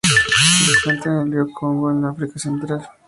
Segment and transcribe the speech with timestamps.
[0.65, 2.89] Se encuentra en el río Congo en África Central.